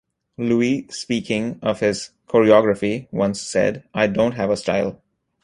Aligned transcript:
Louis 0.39 0.87
speaking 0.89 1.59
of 1.61 1.79
his 1.81 2.09
choreography 2.27 3.07
once 3.11 3.39
said, 3.39 3.83
I 3.93 4.07
don't 4.07 4.31
have 4.31 4.49
a 4.49 4.57
style. 4.57 4.99